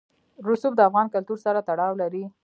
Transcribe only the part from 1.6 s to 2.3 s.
تړاو لري.